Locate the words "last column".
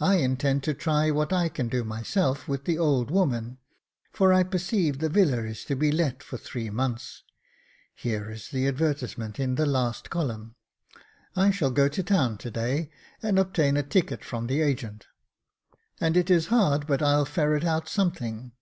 9.66-10.54